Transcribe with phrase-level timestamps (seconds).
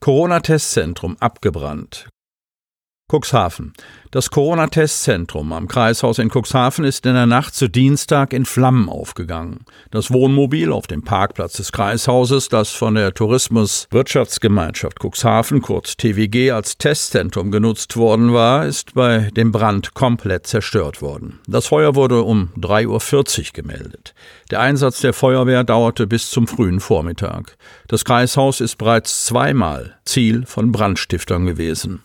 [0.00, 2.08] Corona-Testzentrum abgebrannt.
[3.10, 3.72] Cuxhaven.
[4.10, 9.64] Das Corona-Testzentrum am Kreishaus in Cuxhaven ist in der Nacht zu Dienstag in Flammen aufgegangen.
[9.90, 16.76] Das Wohnmobil auf dem Parkplatz des Kreishauses, das von der Tourismus-Wirtschaftsgemeinschaft Cuxhaven, kurz TWG, als
[16.76, 21.40] Testzentrum genutzt worden war, ist bei dem Brand komplett zerstört worden.
[21.46, 24.14] Das Feuer wurde um 3.40 Uhr gemeldet.
[24.50, 27.56] Der Einsatz der Feuerwehr dauerte bis zum frühen Vormittag.
[27.88, 32.02] Das Kreishaus ist bereits zweimal Ziel von Brandstiftern gewesen.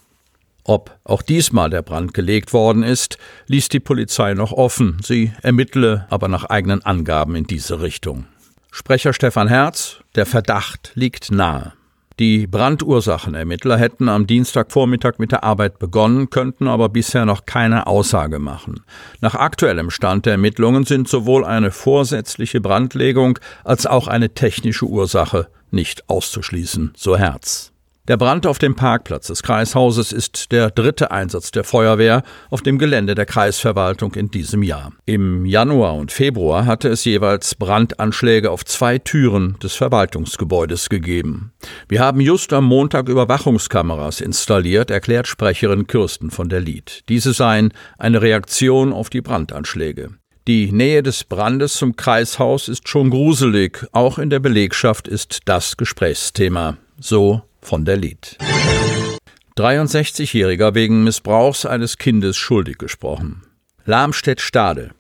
[0.66, 4.97] Ob auch diesmal der Brand gelegt worden ist, ließ die Polizei noch offen.
[5.03, 8.25] Sie ermittle aber nach eigenen Angaben in diese Richtung.
[8.72, 11.73] Sprecher Stefan Herz, der Verdacht liegt nahe.
[12.20, 18.38] Die Brandursachenermittler hätten am Dienstagvormittag mit der Arbeit begonnen, könnten aber bisher noch keine Aussage
[18.38, 18.81] machen.
[19.20, 25.48] Nach aktuellem Stand der Ermittlungen sind sowohl eine vorsätzliche Brandlegung als auch eine technische Ursache
[25.71, 27.73] nicht auszuschließen, so Herz.
[28.05, 32.77] Der Brand auf dem Parkplatz des Kreishauses ist der dritte Einsatz der Feuerwehr auf dem
[32.77, 34.91] Gelände der Kreisverwaltung in diesem Jahr.
[35.05, 41.53] Im Januar und Februar hatte es jeweils Brandanschläge auf zwei Türen des Verwaltungsgebäudes gegeben.
[41.87, 47.03] Wir haben just am Montag Überwachungskameras installiert, erklärt Sprecherin Kirsten von der Lied.
[47.08, 50.09] Diese seien eine Reaktion auf die Brandanschläge.
[50.45, 53.87] Die Nähe des Brandes zum Kreishaus ist schon gruselig.
[53.93, 56.75] Auch in der Belegschaft ist das Gesprächsthema.
[56.99, 58.37] So von der Lied.
[59.57, 63.43] 63-Jähriger wegen Missbrauchs eines Kindes schuldig gesprochen.
[63.85, 64.91] Lamstedt-Stade.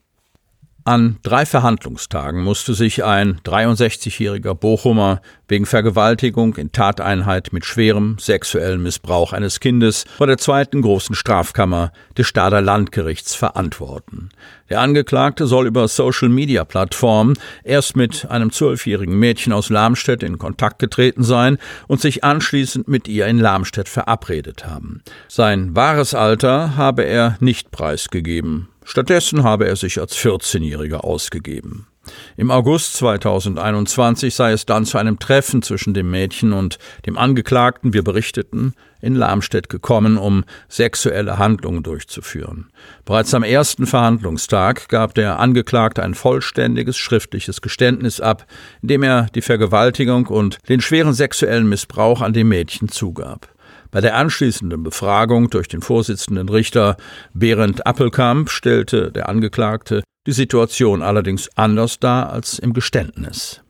[0.85, 8.83] An drei Verhandlungstagen musste sich ein 63-jähriger Bochumer wegen Vergewaltigung in Tateinheit mit schwerem sexuellem
[8.83, 14.27] Missbrauch eines Kindes vor der zweiten großen Strafkammer des Stader Landgerichts verantworten.
[14.69, 21.23] Der Angeklagte soll über Social-Media-Plattformen erst mit einem zwölfjährigen Mädchen aus Lamstedt in Kontakt getreten
[21.23, 25.01] sein und sich anschließend mit ihr in Lamstedt verabredet haben.
[25.29, 28.67] Sein wahres Alter habe er nicht preisgegeben.
[28.85, 31.87] Stattdessen habe er sich als 14-Jähriger ausgegeben.
[32.35, 37.93] Im August 2021 sei es dann zu einem Treffen zwischen dem Mädchen und dem Angeklagten,
[37.93, 42.69] wir berichteten, in Lamstedt gekommen, um sexuelle Handlungen durchzuführen.
[43.05, 48.45] Bereits am ersten Verhandlungstag gab der Angeklagte ein vollständiges schriftliches Geständnis ab,
[48.81, 53.52] in dem er die Vergewaltigung und den schweren sexuellen Missbrauch an dem Mädchen zugab.
[53.93, 56.97] Bei der anschließenden Befragung durch den Vorsitzenden Richter
[57.35, 63.61] Berend Appelkamp stellte der Angeklagte die Situation allerdings anders dar als im Geständnis.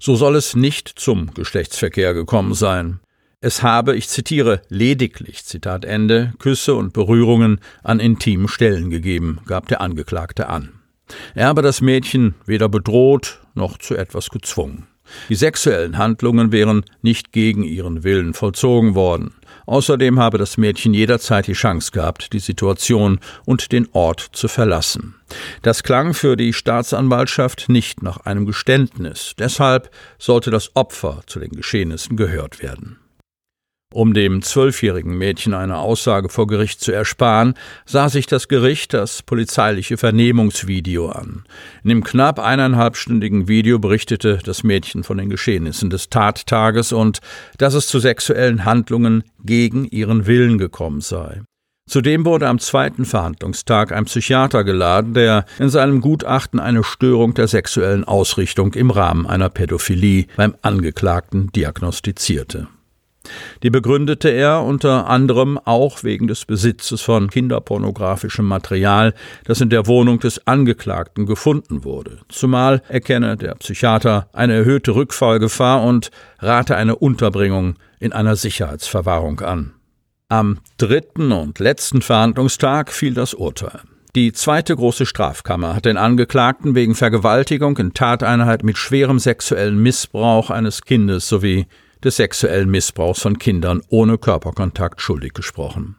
[0.00, 2.98] So soll es nicht zum Geschlechtsverkehr gekommen sein.
[3.40, 9.68] Es habe, ich zitiere, lediglich, Zitat Ende, Küsse und Berührungen an intimen Stellen gegeben, gab
[9.68, 10.72] der Angeklagte an.
[11.36, 14.88] Er habe das Mädchen weder bedroht noch zu etwas gezwungen.
[15.28, 19.34] Die sexuellen Handlungen wären nicht gegen ihren Willen vollzogen worden.
[19.66, 25.14] Außerdem habe das Mädchen jederzeit die Chance gehabt, die Situation und den Ort zu verlassen.
[25.62, 29.34] Das klang für die Staatsanwaltschaft nicht nach einem Geständnis.
[29.38, 32.98] Deshalb sollte das Opfer zu den Geschehnissen gehört werden.
[33.94, 37.54] Um dem zwölfjährigen Mädchen eine Aussage vor Gericht zu ersparen,
[37.86, 41.44] sah sich das Gericht das polizeiliche Vernehmungsvideo an.
[41.82, 47.20] In dem knapp eineinhalbstündigen Video berichtete das Mädchen von den Geschehnissen des Tattages und
[47.56, 51.40] dass es zu sexuellen Handlungen gegen ihren Willen gekommen sei.
[51.88, 57.48] Zudem wurde am zweiten Verhandlungstag ein Psychiater geladen, der in seinem Gutachten eine Störung der
[57.48, 62.68] sexuellen Ausrichtung im Rahmen einer Pädophilie beim Angeklagten diagnostizierte.
[63.62, 69.14] Die begründete er unter anderem auch wegen des Besitzes von kinderpornografischem Material,
[69.44, 72.18] das in der Wohnung des Angeklagten gefunden wurde.
[72.28, 79.72] Zumal erkenne der Psychiater eine erhöhte Rückfallgefahr und rate eine Unterbringung in einer Sicherheitsverwahrung an.
[80.28, 83.80] Am dritten und letzten Verhandlungstag fiel das Urteil.
[84.14, 90.50] Die zweite große Strafkammer hat den Angeklagten wegen Vergewaltigung in Tateinheit mit schwerem sexuellen Missbrauch
[90.50, 91.66] eines Kindes sowie
[92.04, 95.96] des sexuellen Missbrauchs von Kindern ohne Körperkontakt schuldig gesprochen.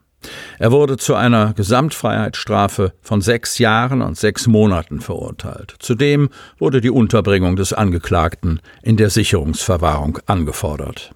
[0.57, 5.75] Er wurde zu einer Gesamtfreiheitsstrafe von sechs Jahren und sechs Monaten verurteilt.
[5.80, 11.12] Zudem wurde die Unterbringung des Angeklagten in der Sicherungsverwahrung angefordert.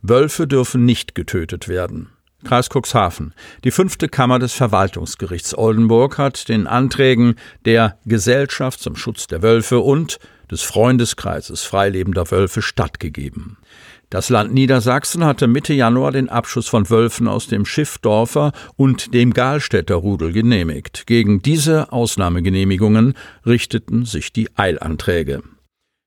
[0.00, 2.08] Wölfe dürfen nicht getötet werden.
[2.44, 3.34] Kreis Cuxhaven.
[3.64, 9.80] Die fünfte Kammer des Verwaltungsgerichts Oldenburg hat den Anträgen der Gesellschaft zum Schutz der Wölfe
[9.80, 10.18] und
[10.50, 13.56] des Freundeskreises freilebender Wölfe stattgegeben.
[14.10, 19.32] Das Land Niedersachsen hatte Mitte Januar den Abschuss von Wölfen aus dem Schiffdorfer und dem
[19.32, 21.06] Galstädter Rudel genehmigt.
[21.06, 23.14] Gegen diese Ausnahmegenehmigungen
[23.46, 25.42] richteten sich die Eilanträge.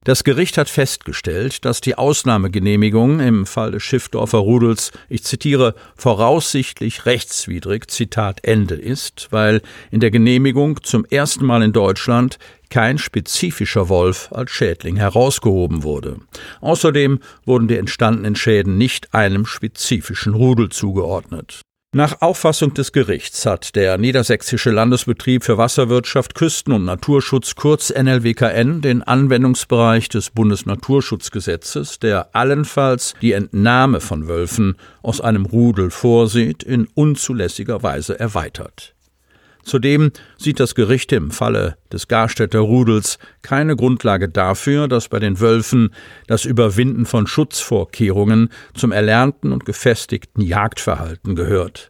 [0.06, 7.08] Das Gericht hat festgestellt, dass die Ausnahmegenehmigung im Fall des Schiffdorfer Rudels, ich zitiere, voraussichtlich
[7.08, 12.38] rechtswidrig, Zitat Ende ist, weil in der Genehmigung zum ersten Mal in Deutschland
[12.70, 16.18] kein spezifischer Wolf als Schädling herausgehoben wurde.
[16.62, 21.62] Außerdem wurden die entstandenen Schäden nicht einem spezifischen Rudel zugeordnet.
[21.94, 28.82] Nach Auffassung des Gerichts hat der Niedersächsische Landesbetrieb für Wasserwirtschaft, Küsten- und Naturschutz kurz NLWKN
[28.82, 36.90] den Anwendungsbereich des Bundesnaturschutzgesetzes, der allenfalls die Entnahme von Wölfen aus einem Rudel vorsieht, in
[36.96, 38.95] unzulässiger Weise erweitert.
[39.66, 45.40] Zudem sieht das Gericht im Falle des Garstädter Rudels keine Grundlage dafür, dass bei den
[45.40, 45.90] Wölfen
[46.28, 51.90] das Überwinden von Schutzvorkehrungen zum erlernten und gefestigten Jagdverhalten gehört.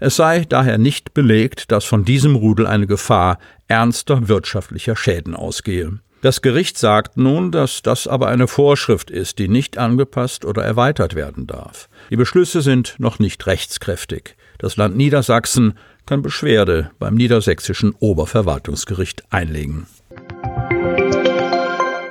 [0.00, 3.38] Es sei daher nicht belegt, dass von diesem Rudel eine Gefahr
[3.68, 6.00] ernster wirtschaftlicher Schäden ausgehe.
[6.22, 11.14] Das Gericht sagt nun, dass das aber eine Vorschrift ist, die nicht angepasst oder erweitert
[11.14, 11.88] werden darf.
[12.10, 14.36] Die Beschlüsse sind noch nicht rechtskräftig.
[14.60, 15.74] Das Land Niedersachsen
[16.04, 19.86] kann Beschwerde beim Niedersächsischen Oberverwaltungsgericht einlegen.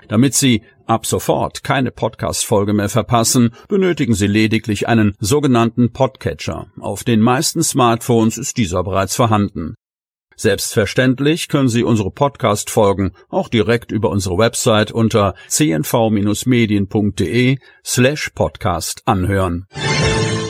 [0.08, 6.72] Damit Sie ab sofort keine Podcast-Folge mehr verpassen, benötigen Sie lediglich einen sogenannten Podcatcher.
[6.80, 9.76] Auf den meisten Smartphones ist dieser bereits vorhanden.
[10.36, 19.68] Selbstverständlich können Sie unsere Podcast-Folgen auch direkt über unsere Website unter cnv-medien.de slash podcast anhören.